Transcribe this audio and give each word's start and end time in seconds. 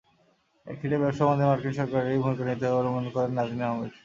একচেটিয়া 0.67 1.01
ব্যবসা 1.03 1.23
বন্ধে 1.27 1.45
মার্কিন 1.49 1.73
সরকারকেই 1.77 2.21
ভূমিকা 2.23 2.43
নিতে 2.45 2.65
হবে 2.65 2.75
বলে 2.77 2.89
মন্তব্য 2.91 3.15
করেন 3.15 3.31
নাজনীন 3.37 3.63
আহমেদ। 3.67 3.91